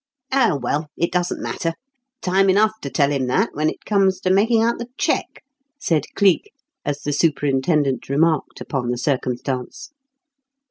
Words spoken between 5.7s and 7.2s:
said Cleek, as the